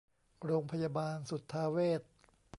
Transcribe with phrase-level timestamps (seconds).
[0.45, 2.01] โรงพยาบาลสุทธาเวช